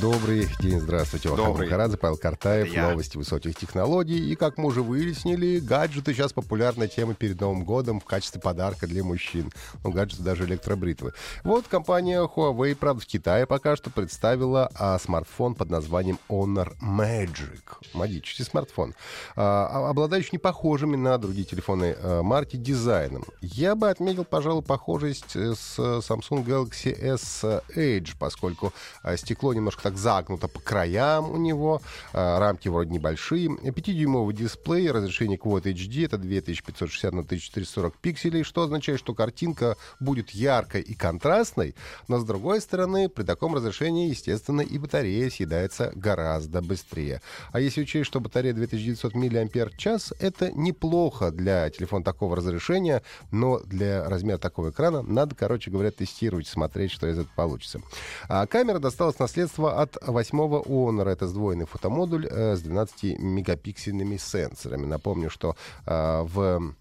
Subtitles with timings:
[0.00, 1.28] Добрый день, здравствуйте.
[1.28, 1.66] Добрый.
[1.66, 2.90] Махарадзе, Павел Картаев, я.
[2.90, 4.30] новости высоких технологий.
[4.30, 8.86] И, как мы уже выяснили, гаджеты сейчас популярная тема перед Новым годом в качестве подарка
[8.86, 9.50] для мужчин.
[9.82, 11.14] Ну, гаджеты даже электробритвы.
[11.42, 17.62] Вот компания Huawei, правда, в Китае пока что представила а, смартфон под названием Honor Magic.
[17.92, 18.94] Магический смартфон.
[19.34, 23.24] А, обладающий не похожими на другие телефоны а, марки дизайном.
[23.40, 27.42] Я бы отметил, пожалуй, похожесть э, с Samsung Galaxy S
[27.74, 28.72] Edge, поскольку
[29.02, 31.80] а, стекло немножко так загнуто по краям у него,
[32.12, 33.48] а, рамки вроде небольшие.
[33.48, 40.30] 5-дюймовый дисплей, разрешение Quad HD, это 2560 на 1440 пикселей, что означает, что картинка будет
[40.30, 41.74] яркой и контрастной,
[42.06, 47.22] но с другой стороны, при таком разрешении, естественно, и батарея съедается гораздо быстрее.
[47.52, 54.06] А если учесть, что батарея 2900 мАч, это неплохо для телефона такого разрешения, но для
[54.06, 57.80] размера такого экрана надо, короче говоря, тестировать, смотреть, что из этого получится.
[58.28, 61.08] А камера досталась наследство от восьмого Honor.
[61.08, 64.86] Это сдвоенный фотомодуль э, с 12-мегапиксельными сенсорами.
[64.86, 66.74] Напомню, что э, в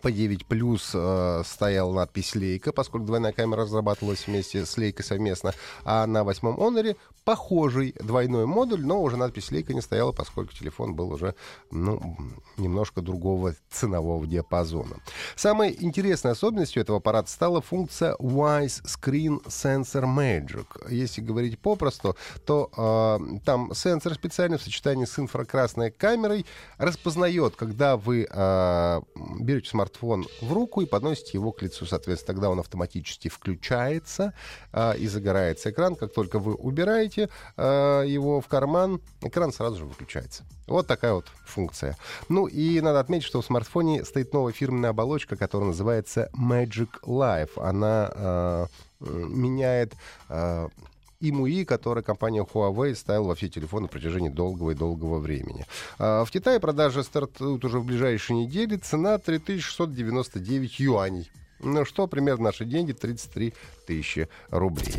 [0.00, 5.52] по 9 плюс э, стояла надпись «Лейка», поскольку двойная камера разрабатывалась вместе с «Лейкой» совместно.
[5.84, 10.94] А на восьмом Honor похожий двойной модуль, но уже надпись «Лейка» не стояла, поскольку телефон
[10.94, 11.34] был уже
[11.70, 12.16] ну,
[12.56, 14.96] немножко другого ценового диапазона.
[15.36, 20.66] Самой интересной особенностью этого аппарата стала функция Wise Screen Sensor Magic.
[20.90, 26.46] Если говорить попросту, то э, там сенсор специально в сочетании с инфракрасной камерой
[26.78, 29.00] распознает, когда вы э,
[29.38, 29.81] берете смартфон
[30.40, 31.86] в руку и подносите его к лицу.
[31.86, 34.34] Соответственно, тогда он автоматически включается
[34.72, 35.96] э, и загорается экран.
[35.96, 40.44] Как только вы убираете э, его в карман, экран сразу же выключается.
[40.66, 41.96] Вот такая вот функция.
[42.28, 47.60] Ну и надо отметить, что в смартфоне стоит новая фирменная оболочка, которая называется Magic Life.
[47.60, 48.66] Она э,
[49.00, 49.94] меняет
[50.28, 50.68] э,
[51.22, 55.64] ИМУИ, который компания Huawei ставила во все телефоны на протяжении долгого и долгого времени.
[55.98, 58.76] А, В Китае продажи стартуют уже в ближайшие недели.
[58.76, 61.30] Цена 3699 юаней.
[61.60, 63.54] Ну что, примерно наши деньги 33
[63.86, 64.94] тысячи рублей.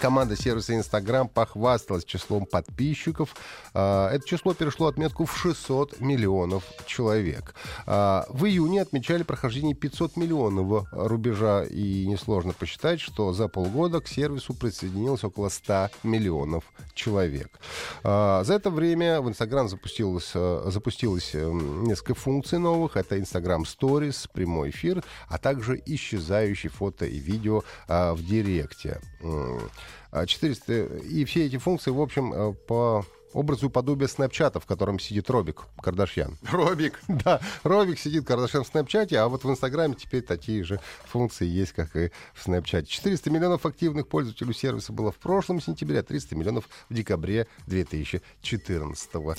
[0.00, 3.34] Команда сервиса Instagram похвасталась числом подписчиков.
[3.72, 7.54] А, Это число перешло отметку в 600 миллионов человек.
[7.86, 14.08] А, В июне отмечали прохождение 500 миллионного рубежа, и несложно посчитать, что за полгода к
[14.08, 16.64] сервису присоединилось около 100 миллионов
[16.94, 17.58] человек.
[18.04, 22.96] А, За это время в Instagram запустилось, запустилось э, несколько функций новых.
[22.96, 29.00] Это Instagram Stories, прямой эфир, а также исчезающие фото и видео в Директе.
[29.26, 29.70] М,
[30.10, 30.72] а, 400...
[31.02, 33.04] И все эти функции, в общем, э, по
[33.36, 36.38] образу и подобию Снэпчата, в котором сидит Робик Кардашьян.
[36.50, 37.00] Робик.
[37.08, 41.72] Да, Робик сидит Кардашьян в Снэпчате, а вот в Инстаграме теперь такие же функции есть,
[41.72, 42.86] как и в Снэпчате.
[42.86, 49.14] 400 миллионов активных пользователей сервиса было в прошлом сентябре, а 300 миллионов в декабре 2014
[49.14, 49.36] года.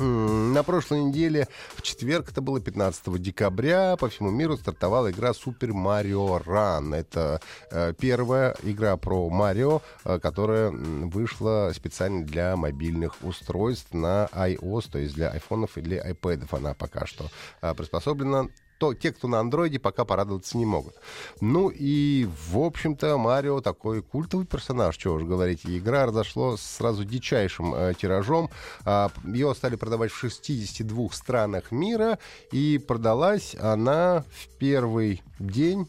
[0.00, 1.46] На прошлой неделе,
[1.76, 6.94] в четверг, это было 15 декабря, по всему миру стартовала игра Super Mario Run.
[6.96, 14.90] Это э, первая игра про Марио, э, которая вышла специально для мобильных устройств на iOS,
[14.90, 16.46] то есть для айфонов и для iPad.
[16.50, 17.26] Она пока что
[17.60, 18.48] э, приспособлена
[18.80, 20.94] то те, кто на андроиде, пока порадоваться не могут.
[21.42, 25.66] Ну и, в общем-то, Марио такой культовый персонаж, чего уж говорить.
[25.66, 28.48] Игра разошло сразу дичайшим э, тиражом.
[28.86, 32.18] А, ее стали продавать в 62 странах мира,
[32.52, 35.86] и продалась она в первый день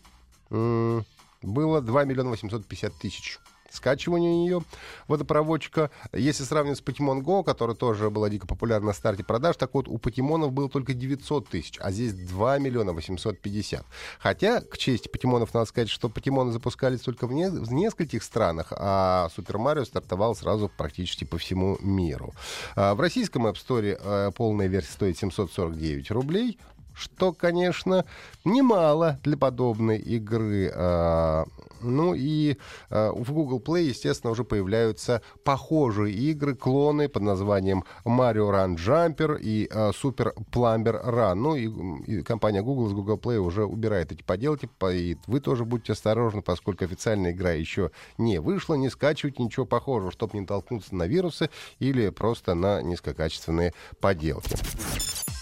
[0.49, 1.05] м,
[1.41, 3.39] было 2 миллиона 850 тысяч
[3.71, 4.61] скачивания ее
[5.07, 5.89] водопроводчика.
[6.13, 9.87] Если сравнивать с Pokemon Go, которая тоже была дико популярна на старте продаж, так вот
[9.87, 13.85] у покемонов было только 900 тысяч, а здесь 2 миллиона 850.
[14.19, 18.67] Хотя, к чести покемонов, надо сказать, что покемоны запускались только в, не- в нескольких странах,
[18.75, 22.33] а Супер Марио стартовал сразу практически по всему миру.
[22.75, 26.57] А, В российском App Store э, полная версия стоит 749 рублей,
[26.93, 28.05] что, конечно,
[28.45, 30.71] немало для подобной игры.
[30.75, 31.45] А,
[31.81, 32.57] ну и
[32.89, 39.39] а, в Google Play, естественно, уже появляются похожие игры, клоны под названием Mario Run Jumper
[39.39, 41.35] и а, Super Plumber Run.
[41.35, 45.65] Ну и, и компания Google с Google Play уже убирает эти поделки, и вы тоже
[45.65, 50.95] будьте осторожны, поскольку официальная игра еще не вышла, не скачивайте ничего похожего, чтобы не толкнуться
[50.95, 51.49] на вирусы
[51.79, 54.55] или просто на низкокачественные поделки.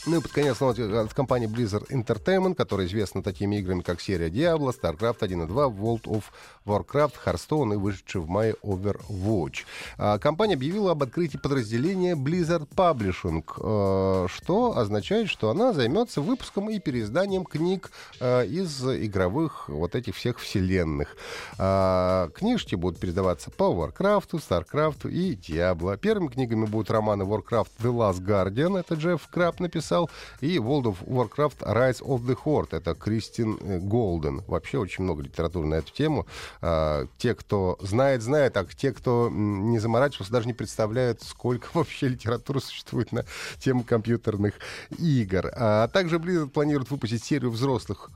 [0.10, 4.30] Ну и под конец новости от компании Blizzard Entertainment, которая известна такими играми, как серия
[4.30, 6.24] Diablo, StarCraft 1 и 2, World of
[6.66, 9.66] Warcraft, Hearthstone и вышедший в мае Overwatch.
[10.00, 16.72] А, компания объявила об открытии подразделения Blizzard Publishing, а, что означает, что она займется выпуском
[16.72, 21.16] и переизданием книг а, из игровых вот этих всех вселенных.
[21.60, 25.96] А, книжки будут передаваться по Warcraft, StarCraft и Diablo.
[25.98, 30.10] Первыми книгами будут романы Warcraft The Last Guardian, это Джефф Краб написал, написал,
[30.42, 34.42] и World of Warcraft Rise of the Horde, это Кристин э, Голден.
[34.48, 36.28] Вообще очень много литературы на эту тему.
[36.62, 42.10] А, те, кто знает, знает, а те, кто не заморачивался, даже не представляют, сколько вообще
[42.10, 43.26] литературы существует на
[43.60, 44.56] тему компьютерных
[44.98, 45.52] игр.
[45.54, 48.12] А также Blizzard планирует выпустить серию взрослых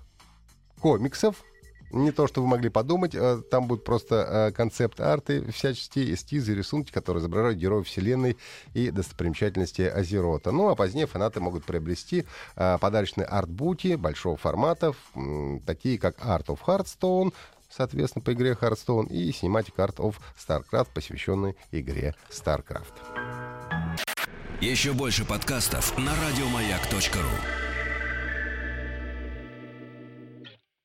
[0.79, 1.43] комиксов,
[1.93, 3.15] не то, что вы могли подумать.
[3.15, 8.37] Э, там будут просто э, концепт-арты, всяческие эскизы, рисунки, которые изображают героев вселенной
[8.73, 10.51] и достопримечательности Азерота.
[10.51, 12.25] Ну, а позднее фанаты могут приобрести
[12.55, 14.93] э, подарочные арт-бути большого формата,
[15.65, 17.33] такие как Art of Hearthstone,
[17.69, 22.93] соответственно, по игре Hearthstone, и Cinematic Art of StarCraft, посвященный игре StarCraft.
[24.61, 27.72] Еще больше подкастов на радиомаяк.ру